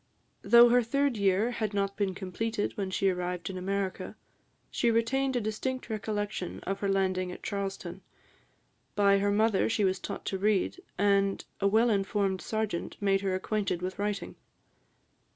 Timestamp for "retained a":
4.89-5.39